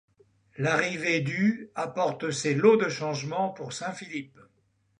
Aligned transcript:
L’arrivée 0.57 1.19
du 1.21 1.69
apporte 1.75 2.31
ses 2.31 2.55
lots 2.55 2.75
de 2.75 2.89
changements 2.89 3.49
pour 3.49 3.71
Saint-Philippe. 3.71 4.39